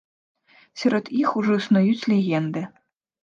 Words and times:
Сярод 0.83 1.11
іх 1.21 1.35
ужо 1.41 1.59
існуюць 1.59 2.07
легенды. 2.13 2.65